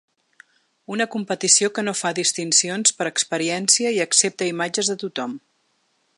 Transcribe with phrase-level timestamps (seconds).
[0.95, 5.39] Una competició que no fa distincions per experiència i accepta imatges de tothom.